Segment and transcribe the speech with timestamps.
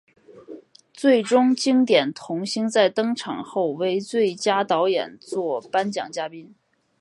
[0.91, 6.55] 最终经典童星在登场后为最佳导演作颁奖嘉宾。